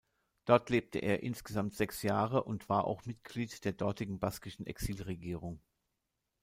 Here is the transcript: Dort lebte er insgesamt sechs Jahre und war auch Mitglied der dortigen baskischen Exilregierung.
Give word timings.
Dort 0.45 0.71
lebte 0.71 0.97
er 0.97 1.21
insgesamt 1.21 1.75
sechs 1.75 2.01
Jahre 2.01 2.43
und 2.43 2.69
war 2.69 2.85
auch 2.85 3.05
Mitglied 3.05 3.63
der 3.65 3.73
dortigen 3.73 4.17
baskischen 4.17 4.65
Exilregierung. 4.65 5.61